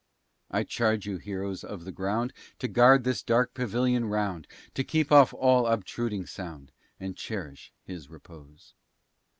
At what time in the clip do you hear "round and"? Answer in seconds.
4.05-4.87